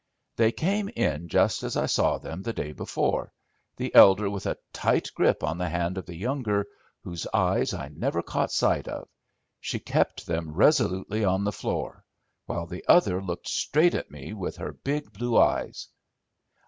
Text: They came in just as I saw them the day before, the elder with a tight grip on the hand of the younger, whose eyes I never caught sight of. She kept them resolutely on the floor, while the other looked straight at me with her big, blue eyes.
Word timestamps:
They 0.35 0.51
came 0.51 0.89
in 0.89 1.27
just 1.27 1.61
as 1.61 1.77
I 1.77 1.85
saw 1.85 2.17
them 2.17 2.41
the 2.41 2.53
day 2.53 2.71
before, 2.73 3.31
the 3.77 3.93
elder 3.93 4.31
with 4.31 4.47
a 4.47 4.57
tight 4.73 5.11
grip 5.13 5.43
on 5.43 5.59
the 5.59 5.69
hand 5.69 5.95
of 5.95 6.07
the 6.07 6.15
younger, 6.15 6.65
whose 7.03 7.27
eyes 7.35 7.71
I 7.75 7.89
never 7.89 8.23
caught 8.23 8.51
sight 8.51 8.87
of. 8.87 9.07
She 9.59 9.77
kept 9.79 10.25
them 10.25 10.53
resolutely 10.55 11.23
on 11.23 11.43
the 11.43 11.51
floor, 11.51 12.03
while 12.47 12.65
the 12.65 12.83
other 12.87 13.21
looked 13.21 13.47
straight 13.47 13.93
at 13.93 14.09
me 14.09 14.33
with 14.33 14.55
her 14.55 14.73
big, 14.73 15.13
blue 15.13 15.37
eyes. 15.37 15.87